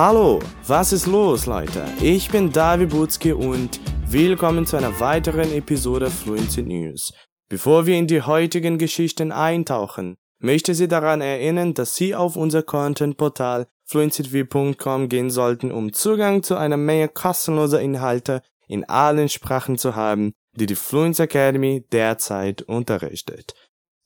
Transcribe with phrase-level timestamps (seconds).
[0.00, 1.84] Hallo, was ist los, Leute?
[2.00, 7.12] Ich bin David Butzke und willkommen zu einer weiteren Episode Fluency News.
[7.48, 12.62] Bevor wir in die heutigen Geschichten eintauchen, möchte Sie daran erinnern, dass Sie auf unser
[12.62, 19.96] Content-Portal fluencytv.com gehen sollten, um Zugang zu einer Menge kostenloser Inhalte in allen Sprachen zu
[19.96, 23.56] haben, die die Fluency Academy derzeit unterrichtet.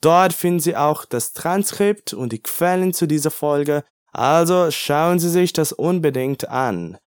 [0.00, 5.30] Dort finden Sie auch das Transkript und die Quellen zu dieser Folge, also schauen Sie
[5.30, 6.98] sich das unbedingt an.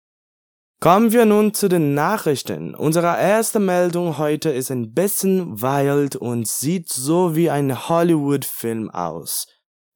[0.80, 2.74] Kommen wir nun zu den Nachrichten.
[2.74, 9.46] Unsere erste Meldung heute ist ein bisschen wild und sieht so wie ein Hollywood-Film aus.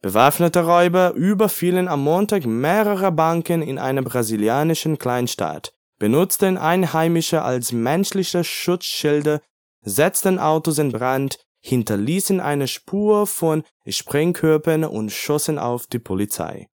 [0.00, 8.44] Bewaffnete Räuber überfielen am Montag mehrere Banken in einer brasilianischen Kleinstadt, benutzten Einheimische als menschliche
[8.44, 9.40] Schutzschilde,
[9.82, 16.68] setzten Autos in Brand, hinterließen eine Spur von Sprengkörpern und schossen auf die Polizei.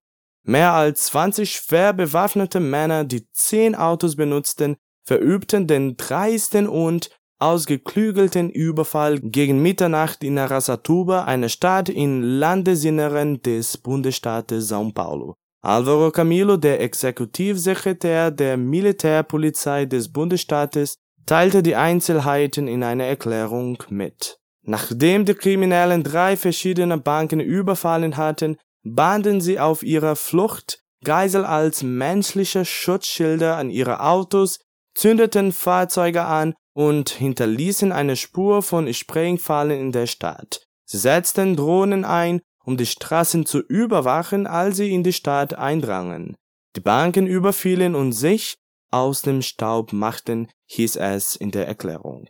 [0.47, 8.51] Mehr als 20 schwer bewaffnete Männer, die zehn Autos benutzten, verübten den dreisten und ausgeklügelten
[8.51, 15.33] Überfall gegen Mitternacht in Arasatuba, eine Stadt im Landesinneren des Bundesstaates São Paulo.
[15.63, 24.37] Alvaro Camilo, der Exekutivsekretär der Militärpolizei des Bundesstaates, teilte die Einzelheiten in einer Erklärung mit.
[24.61, 31.83] Nachdem die Kriminellen drei verschiedene Banken überfallen hatten, banden sie auf ihrer Flucht Geisel als
[31.83, 34.59] menschliche Schutzschilder an ihre Autos,
[34.95, 40.65] zündeten Fahrzeuge an und hinterließen eine Spur von Sprengfallen in der Stadt.
[40.85, 46.35] Sie setzten Drohnen ein, um die Straßen zu überwachen, als sie in die Stadt eindrangen.
[46.75, 48.55] Die Banken überfielen und sich
[48.91, 52.27] aus dem Staub machten, hieß es in der Erklärung.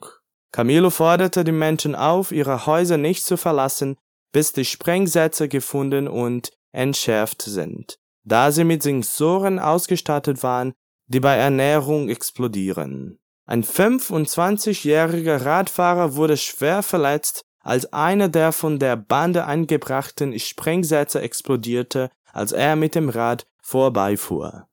[0.52, 3.98] Camilo forderte die Menschen auf, ihre Häuser nicht zu verlassen,
[4.32, 10.74] bis die Sprengsätze gefunden und entschärft sind, da sie mit Sensoren ausgestattet waren,
[11.08, 13.20] die bei Ernährung explodieren.
[13.46, 22.10] Ein 25-jähriger Radfahrer wurde schwer verletzt, als einer der von der Bande angebrachten Sprengsätze explodierte,
[22.32, 24.68] als er mit dem Rad vorbeifuhr.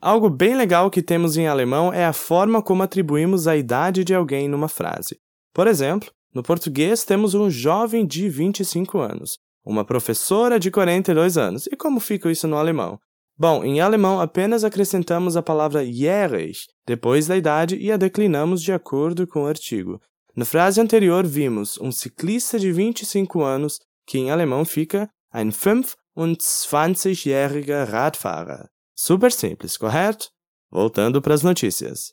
[0.00, 4.14] Algo bem legal que temos em alemão é a forma como atribuímos a idade de
[4.14, 5.18] alguém numa frase.
[5.54, 11.68] Por exemplo, No português, temos um jovem de 25 anos, uma professora de 42 anos.
[11.68, 12.98] E como fica isso no alemão?
[13.38, 18.72] Bom, em alemão apenas acrescentamos a palavra jährig depois da idade e a declinamos de
[18.72, 20.00] acordo com o artigo.
[20.36, 27.88] Na frase anterior vimos um ciclista de 25 anos, que em alemão fica ein 25-jähriger
[27.88, 28.66] Radfahrer.
[28.96, 30.28] Super simples, correto?
[30.70, 32.12] Voltando para as notícias.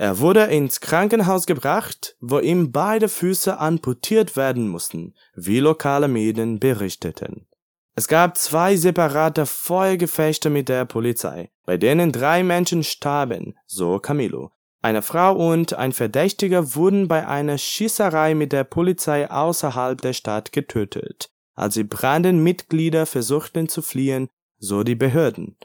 [0.00, 6.58] Er wurde ins Krankenhaus gebracht, wo ihm beide Füße amputiert werden mussten, wie lokale Medien
[6.58, 7.46] berichteten.
[7.94, 14.52] Es gab zwei separate Feuergefechte mit der Polizei, bei denen drei Menschen starben, so Camilo.
[14.80, 20.50] Eine Frau und ein Verdächtiger wurden bei einer Schießerei mit der Polizei außerhalb der Stadt
[20.52, 25.58] getötet, als die Brandenmitglieder versuchten zu fliehen, so die Behörden.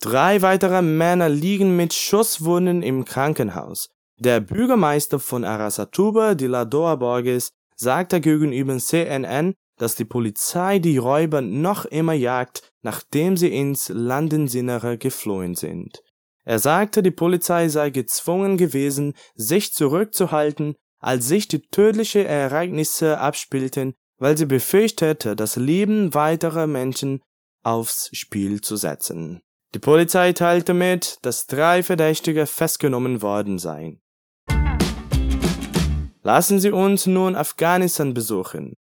[0.00, 3.88] Drei weitere Männer liegen mit Schusswunden im Krankenhaus.
[4.20, 11.84] Der Bürgermeister von Arasatuba, Diladoa Borges, sagte gegenüber CNN, dass die Polizei die Räuber noch
[11.84, 16.02] immer jagt, nachdem sie ins Landesinnere geflohen sind.
[16.44, 23.94] Er sagte, die Polizei sei gezwungen gewesen, sich zurückzuhalten, als sich die tödlichen Ereignisse abspielten,
[24.18, 27.20] weil sie befürchtete, das Leben weiterer Menschen
[27.62, 29.42] aufs Spiel zu setzen.
[29.74, 34.00] Die Polizei teilte mit, dass drei Verdächtige festgenommen worden seien.
[36.22, 38.74] Lassen Sie uns nun Afghanistan besuchen,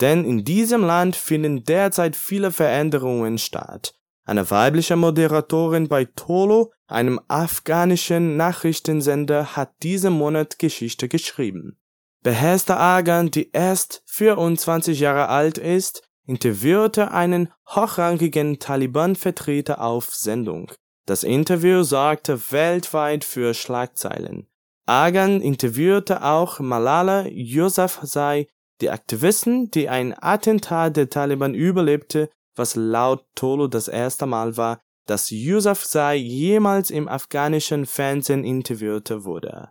[0.00, 3.94] denn in diesem Land finden derzeit viele Veränderungen statt.
[4.26, 11.78] Eine weibliche Moderatorin bei Tolo, einem afghanischen Nachrichtensender, hat diesen Monat Geschichte geschrieben.
[12.22, 20.72] Behester Agan, die erst 24 Jahre alt ist, interviewte einen hochrangigen Taliban-Vertreter auf Sendung.
[21.06, 24.46] Das Interview sorgte weltweit für Schlagzeilen.
[24.86, 28.46] Agan interviewte auch Malala Yousafzai,
[28.80, 34.80] die Aktivistin, die ein Attentat der Taliban überlebte, was laut Tolo das erste Mal war,
[35.06, 39.70] dass Yousafzai jemals im afghanischen Fernsehen interviewte wurde.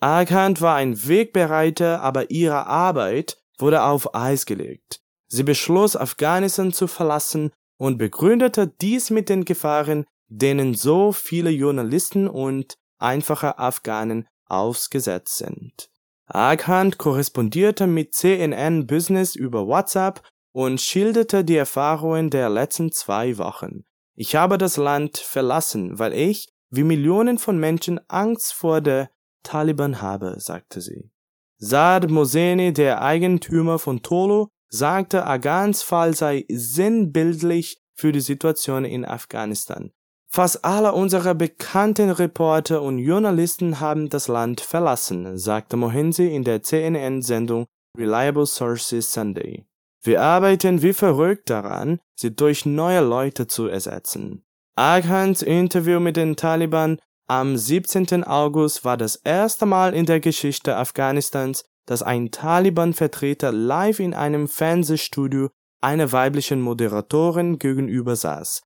[0.00, 5.01] Agan war ein Wegbereiter, aber ihre Arbeit wurde auf Eis gelegt.
[5.32, 12.28] Sie beschloss, Afghanistan zu verlassen und begründete dies mit den Gefahren, denen so viele Journalisten
[12.28, 15.88] und einfache Afghanen ausgesetzt sind.
[16.26, 20.20] Aghan korrespondierte mit CNN Business über WhatsApp
[20.52, 23.84] und schilderte die Erfahrungen der letzten zwei Wochen.
[24.14, 29.08] Ich habe das Land verlassen, weil ich, wie Millionen von Menschen, Angst vor der
[29.42, 31.10] Taliban habe, sagte sie.
[31.56, 39.04] Saad Moseni, der Eigentümer von Tolo, sagte, Agans Fall sei sinnbildlich für die Situation in
[39.04, 39.92] Afghanistan.
[40.28, 46.62] Fast alle unserer bekannten Reporter und Journalisten haben das Land verlassen, sagte Mohensi in der
[46.62, 47.66] CNN-Sendung
[47.98, 49.66] Reliable Sources Sunday.
[50.02, 54.42] Wir arbeiten wie verrückt daran, sie durch neue Leute zu ersetzen.
[54.74, 56.98] Aghans Interview mit den Taliban
[57.28, 58.24] am 17.
[58.24, 64.48] August war das erste Mal in der Geschichte Afghanistans, dass ein Taliban-Vertreter live in einem
[64.48, 65.50] Fernsehstudio
[65.80, 68.62] einer weiblichen Moderatorin gegenüber saß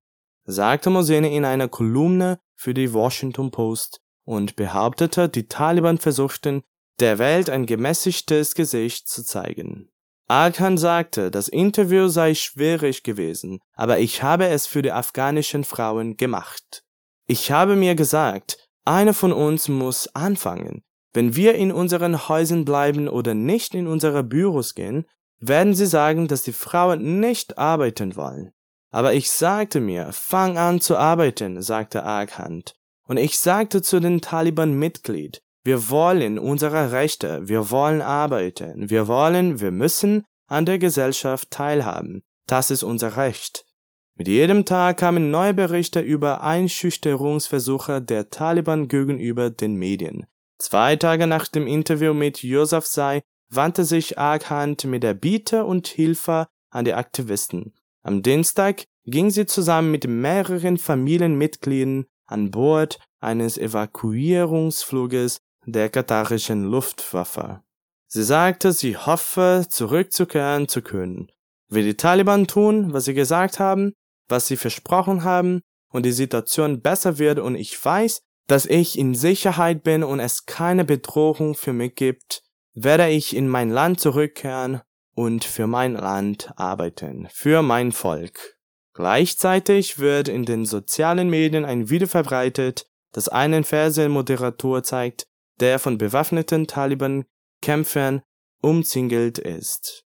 [0.47, 6.63] sagte Mohseni in einer Kolumne für die Washington Post und behauptete, die Taliban versuchten,
[6.99, 9.89] der Welt ein gemäßigtes Gesicht zu zeigen.
[10.29, 16.17] Arkan sagte, das Interview sei schwierig gewesen, aber ich habe es für die afghanischen Frauen
[16.17, 16.83] gemacht.
[17.27, 20.83] Ich habe mir gesagt, einer von uns muss anfangen.
[21.17, 25.07] Wenn wir in unseren Häusern bleiben oder nicht in unsere Büros gehen,
[25.39, 28.51] werden sie sagen, dass die Frauen nicht arbeiten wollen.
[28.91, 32.75] Aber ich sagte mir, fang an zu arbeiten, sagte Arkhand.
[33.07, 39.59] Und ich sagte zu den Taliban-Mitglied, wir wollen unsere Rechte, wir wollen arbeiten, wir wollen,
[39.59, 42.21] wir müssen an der Gesellschaft teilhaben.
[42.45, 43.65] Das ist unser Recht.
[44.13, 50.27] Mit jedem Tag kamen neue Berichte über Einschüchterungsversuche der Taliban gegenüber den Medien.
[50.59, 55.87] Zwei Tage nach dem Interview mit Josef Sai wandte sich Arkhand mit der Bitte und
[55.87, 57.73] Hilfe an die Aktivisten.
[58.03, 67.61] Am Dienstag ging sie zusammen mit mehreren Familienmitgliedern an Bord eines Evakuierungsfluges der katarischen Luftwaffe.
[68.07, 71.31] Sie sagte, sie hoffe, zurückzukehren zu können.
[71.69, 73.93] Wenn die Taliban tun, was sie gesagt haben,
[74.27, 79.13] was sie versprochen haben, und die Situation besser wird und ich weiß, dass ich in
[79.13, 84.81] Sicherheit bin und es keine Bedrohung für mich gibt, werde ich in mein Land zurückkehren
[85.13, 88.57] und für mein Land arbeiten, für mein Volk.
[88.93, 95.27] Gleichzeitig wird in den sozialen Medien ein Video verbreitet, das einen Fernsehmoderator zeigt,
[95.59, 98.21] der von bewaffneten Taliban-Kämpfern
[98.61, 100.03] umzingelt ist.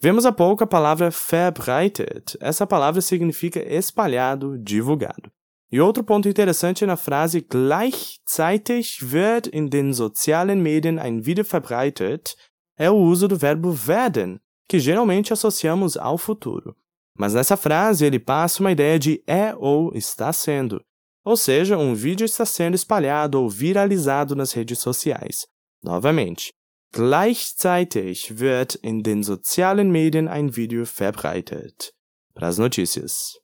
[0.00, 2.36] Vemos há pouco a palavra verbreitet.
[2.40, 5.30] Essa palavra significa espalhado, divulgado.
[5.74, 12.36] E outro ponto interessante na frase gleichzeitig wird in den sozialen Medien ein Video verbreitet
[12.78, 14.38] é o uso do verbo werden,
[14.68, 16.76] que geralmente associamos ao futuro.
[17.18, 20.80] Mas nessa frase ele passa uma ideia de é ou está sendo,
[21.24, 25.44] ou seja, um vídeo está sendo espalhado ou viralizado nas redes sociais.
[25.82, 26.52] Novamente,
[26.92, 31.92] gleichzeitig wird in den sozialen Medien ein Video verbreitet.
[32.32, 33.43] Para as notícias.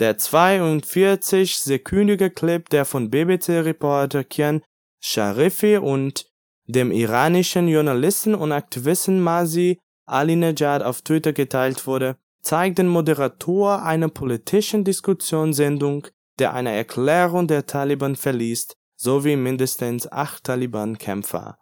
[0.00, 4.62] Der 42-sekündige Clip, der von BBC-Reporter Kian
[4.98, 6.26] Sharifi und
[6.66, 14.08] dem iranischen Journalisten und Aktivisten Masi Alinejad auf Twitter geteilt wurde, zeigt den Moderator einer
[14.08, 16.06] politischen Diskussionssendung,
[16.38, 21.58] der eine Erklärung der Taliban verliest, sowie mindestens acht Taliban-Kämpfer.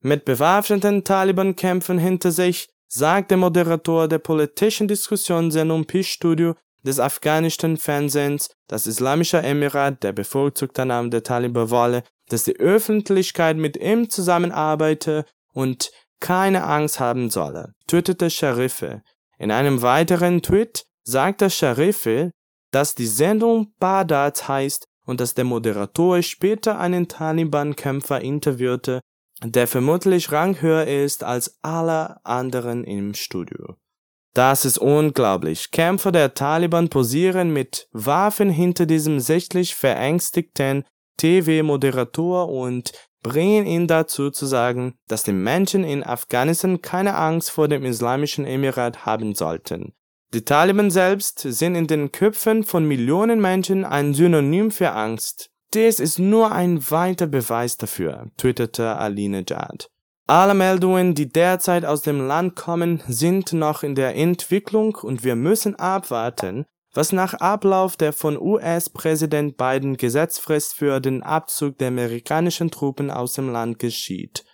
[0.00, 7.76] Mit bewaffneten Taliban-Kämpfern hinter sich sagt der Moderator der politischen Diskussionssendung Peace Studio des afghanischen
[7.76, 14.10] Fernsehens, das Islamische Emirat der bevorzugte Name der Taliban wolle, dass die Öffentlichkeit mit ihm
[14.10, 19.02] zusammenarbeite und keine Angst haben solle, tötete Sharife.
[19.38, 22.30] In einem weiteren Tweet sagte Sharife,
[22.70, 29.00] dass die Sendung Badat heißt und dass der Moderator später einen Taliban-Kämpfer interviewte,
[29.44, 33.76] der vermutlich ranghöher ist als alle anderen im Studio.
[34.34, 35.70] Das ist unglaublich.
[35.70, 40.84] Kämpfer der Taliban posieren mit Waffen hinter diesem sichtlich verängstigten
[41.18, 47.68] TV-Moderator und bringen ihn dazu zu sagen, dass die Menschen in Afghanistan keine Angst vor
[47.68, 49.92] dem Islamischen Emirat haben sollten.
[50.34, 55.50] Die Taliban selbst sind in den Köpfen von Millionen Menschen ein Synonym für Angst.
[55.74, 59.91] Dies ist nur ein weiter Beweis dafür, twitterte Aline Jad.
[60.32, 65.36] Alle Meldungen, die derzeit aus dem Land kommen, sind noch in der Entwicklung und wir
[65.36, 72.70] müssen abwarten, was nach Ablauf der von US-Präsident Biden Gesetzfrist für den Abzug der amerikanischen
[72.70, 74.46] Truppen aus dem Land geschieht.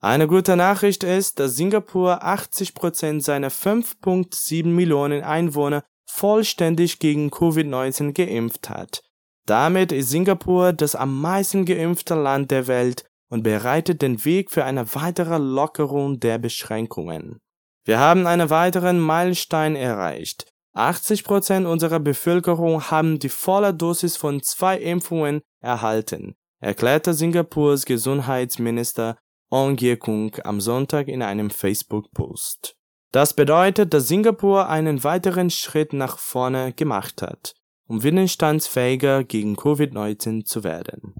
[0.00, 8.68] Eine gute Nachricht ist, dass Singapur 80% seiner 5.7 Millionen Einwohner vollständig gegen Covid-19 geimpft
[8.68, 9.04] hat.
[9.46, 14.64] Damit ist Singapur das am meisten geimpfte Land der Welt und bereitet den Weg für
[14.64, 17.40] eine weitere Lockerung der Beschränkungen.
[17.82, 20.52] Wir haben einen weiteren Meilenstein erreicht.
[20.76, 29.16] 80% unserer Bevölkerung haben die volle Dosis von zwei Impfungen erhalten, erklärte Singapurs Gesundheitsminister
[29.50, 32.74] Ong Ye-kung am Sonntag in einem Facebook-Post.
[33.12, 37.54] Das bedeutet, dass Singapur einen weiteren Schritt nach vorne gemacht hat,
[37.88, 41.14] um widerstandsfähiger gegen Covid-19 zu werden.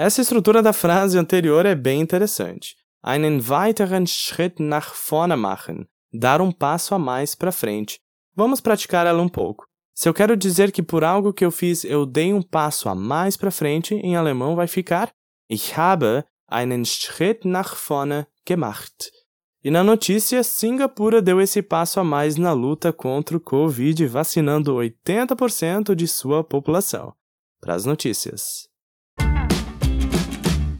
[0.00, 2.76] Essa estrutura da frase anterior é bem interessante.
[3.02, 7.98] Einen weiteren Schritt nach vorne machen, dar um passo a mais para frente.
[8.32, 9.66] Vamos praticar ela um pouco.
[9.92, 12.94] Se eu quero dizer que por algo que eu fiz eu dei um passo a
[12.94, 15.10] mais para frente, em alemão vai ficar
[15.50, 19.10] Ich habe einen Schritt nach vorne gemacht.
[19.64, 24.76] E na notícia, Singapura deu esse passo a mais na luta contra o Covid, vacinando
[24.76, 27.12] 80% de sua população.
[27.60, 28.67] Para as notícias.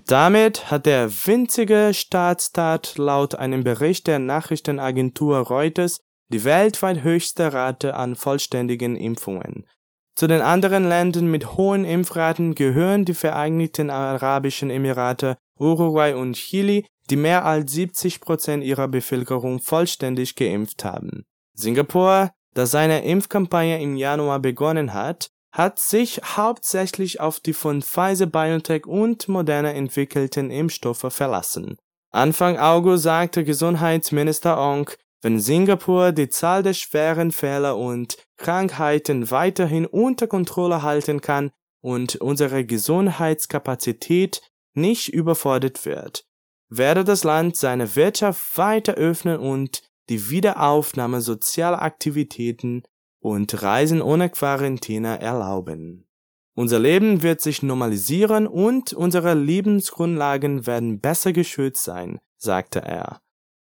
[0.09, 6.00] Damit hat der winzige Staatsstaat laut einem Bericht der Nachrichtenagentur Reuters
[6.33, 9.67] die weltweit höchste Rate an vollständigen Impfungen.
[10.15, 16.85] Zu den anderen Ländern mit hohen Impfraten gehören die Vereinigten Arabischen Emirate, Uruguay und Chile,
[17.11, 21.27] die mehr als 70 Prozent ihrer Bevölkerung vollständig geimpft haben.
[21.53, 28.26] Singapur, das seine Impfkampagne im Januar begonnen hat, hat sich hauptsächlich auf die von Pfizer
[28.26, 31.76] BioNTech und Moderna entwickelten Impfstoffe verlassen.
[32.11, 34.90] Anfang August sagte Gesundheitsminister Ong,
[35.21, 41.50] wenn Singapur die Zahl der schweren Fälle und Krankheiten weiterhin unter Kontrolle halten kann
[41.81, 44.43] und unsere Gesundheitskapazität
[44.75, 46.25] nicht überfordert wird,
[46.69, 52.85] werde das Land seine Wirtschaft weiter öffnen und die Wiederaufnahme sozialer Aktivitäten
[53.21, 56.07] und Reisen ohne Quarantäne erlauben.
[56.55, 63.21] Unser Leben wird sich normalisieren und unsere Lebensgrundlagen werden besser geschützt sein, sagte er.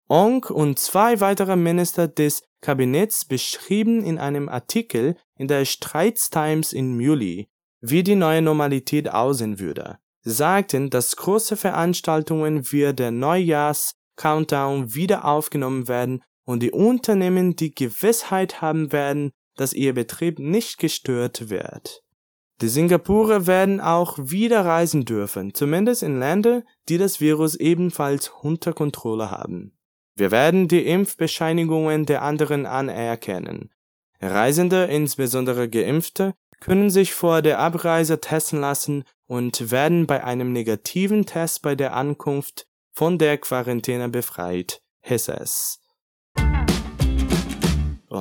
[0.09, 6.73] Ong und zwei weitere Minister des Kabinetts beschrieben in einem Artikel in der Straits Times
[6.73, 7.49] im Juli,
[7.81, 9.99] wie die neue Normalität aussehen würde.
[10.23, 17.75] Sie sagten, dass große Veranstaltungen wie der Neujahrs-Countdown wieder aufgenommen werden und die Unternehmen die
[17.75, 22.03] Gewissheit haben werden, dass ihr Betrieb nicht gestört wird.
[22.63, 28.73] Die Singapurer werden auch wieder reisen dürfen, zumindest in Länder, die das Virus ebenfalls unter
[28.73, 29.77] Kontrolle haben.
[30.15, 33.71] Wir werden die Impfbescheinigungen der anderen anerkennen.
[34.21, 41.27] Reisende, insbesondere Geimpfte, können sich vor der Abreise testen lassen und werden bei einem negativen
[41.27, 45.81] Test bei der Ankunft von der Quarantäne befreit, hieß es.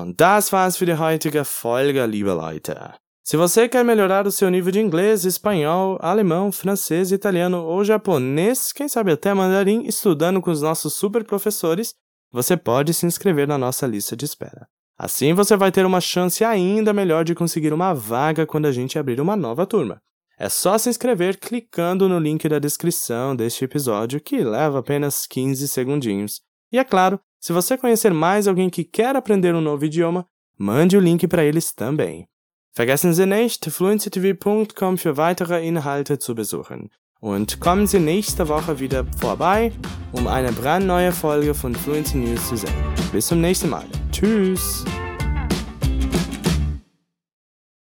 [0.03, 2.75] Das war's für die heutige Folge, liebe Leute.
[3.23, 8.71] Se você quer melhorar o seu nível de inglês, espanhol, alemão, francês, italiano ou japonês,
[8.73, 11.93] quem sabe até mandarim, estudando com os nossos super professores,
[12.31, 14.67] você pode se inscrever na nossa lista de espera.
[14.97, 18.99] Assim você vai ter uma chance ainda melhor de conseguir uma vaga quando a gente
[18.99, 19.99] abrir uma nova turma.
[20.37, 25.67] É só se inscrever clicando no link da descrição deste episódio, que leva apenas 15
[25.69, 26.41] segundinhos.
[26.71, 30.25] E é claro, se você conhecer mais alguém que quer aprender um novo idioma,
[30.57, 32.27] mande o link para eles também.
[32.73, 36.89] Vergessen Sie nicht, fluencytv.com für weitere Inhalte zu besuchen.
[37.21, 39.71] Und kommen Sie nächste Woche wieder vorbei,
[40.11, 42.73] um eine brandneue Folge von Fluency News zu sehen.
[43.11, 43.85] Bis zum nächsten Mal.
[44.11, 44.83] Tschüss!